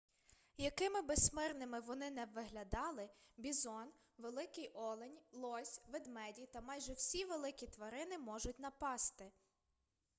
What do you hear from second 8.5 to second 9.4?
напасти